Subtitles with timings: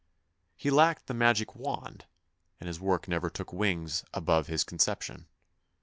[0.57, 2.07] He lacked the magic wand,
[2.59, 5.25] and his work never took wings above his con ception.